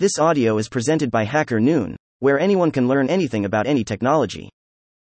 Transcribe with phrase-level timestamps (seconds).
[0.00, 4.48] This audio is presented by Hacker Noon, where anyone can learn anything about any technology.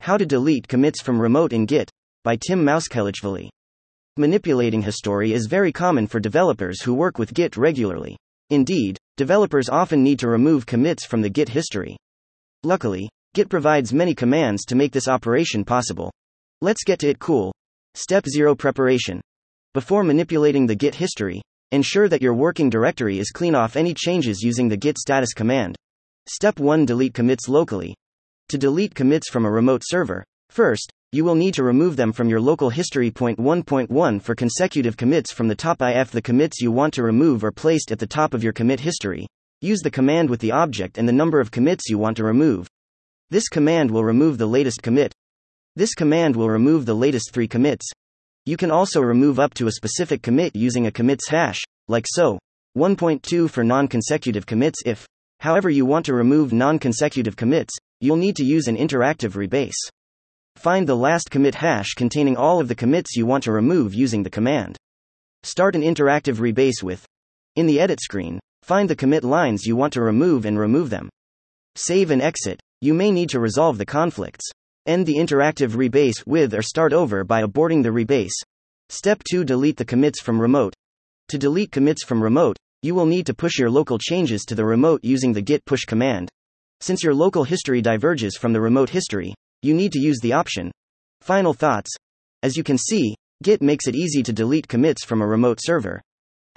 [0.00, 1.90] How to delete commits from remote in Git
[2.22, 3.48] by Tim Mouskhelichvili.
[4.18, 8.18] Manipulating history is very common for developers who work with Git regularly.
[8.50, 11.96] Indeed, developers often need to remove commits from the Git history.
[12.62, 16.12] Luckily, Git provides many commands to make this operation possible.
[16.60, 17.54] Let's get to it cool.
[17.94, 19.22] Step 0 Preparation.
[19.72, 21.40] Before manipulating the Git history,
[21.72, 25.76] ensure that your working directory is clean off any changes using the git status command.
[26.26, 27.94] Step 1 Delete commits locally.
[28.48, 32.28] To delete commits from a remote server, first, you will need to remove them from
[32.28, 33.10] your local history.
[33.10, 37.44] Point 1.1 For consecutive commits from the top if the commits you want to remove
[37.44, 39.26] are placed at the top of your commit history,
[39.60, 42.66] use the command with the object and the number of commits you want to remove.
[43.30, 45.14] This command will remove the latest commit.
[45.76, 47.90] This command will remove the latest three commits.
[48.46, 52.38] You can also remove up to a specific commit using a commits hash, like so.
[52.76, 55.06] 1.2 for non consecutive commits if,
[55.40, 59.88] however, you want to remove non consecutive commits, you'll need to use an interactive rebase.
[60.56, 64.22] Find the last commit hash containing all of the commits you want to remove using
[64.22, 64.76] the command.
[65.42, 67.06] Start an interactive rebase with.
[67.56, 71.08] In the edit screen, find the commit lines you want to remove and remove them.
[71.76, 72.60] Save and exit.
[72.82, 74.44] You may need to resolve the conflicts.
[74.86, 78.34] End the interactive rebase with or start over by aborting the rebase.
[78.90, 80.74] Step 2 Delete the commits from remote.
[81.28, 84.64] To delete commits from remote, you will need to push your local changes to the
[84.64, 86.28] remote using the git push command.
[86.80, 90.70] Since your local history diverges from the remote history, you need to use the option.
[91.22, 91.90] Final thoughts.
[92.42, 96.02] As you can see, Git makes it easy to delete commits from a remote server.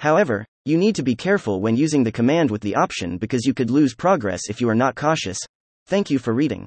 [0.00, 3.54] However, you need to be careful when using the command with the option because you
[3.54, 5.38] could lose progress if you are not cautious.
[5.86, 6.66] Thank you for reading.